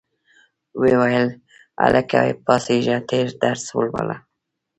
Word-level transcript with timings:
ویې 0.79 0.95
ویل 1.01 1.27
هلکه 1.83 2.19
پاڅیږه 2.45 2.97
تېر 3.09 3.27
درس 3.43 3.63
ولوله. 3.77 4.17